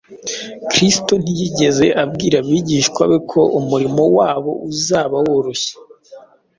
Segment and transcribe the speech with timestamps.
[0.69, 5.73] Kristo ntiyigeze abwira abigishwa be ko umurimo wabo uzaba woroshye.